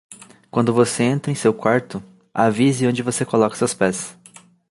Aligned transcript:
Quando 0.49 0.73
você 0.73 1.03
entra 1.03 1.31
em 1.31 1.35
seu 1.35 1.53
quarto, 1.53 2.01
avise 2.33 2.87
onde 2.87 3.03
você 3.03 3.23
coloca 3.23 3.55
seus 3.55 3.75
pés! 3.75 4.17